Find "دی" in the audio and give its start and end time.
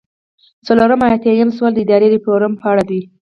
2.89-3.01